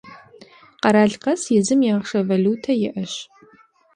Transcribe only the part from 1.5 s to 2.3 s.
езым и ахъшэ–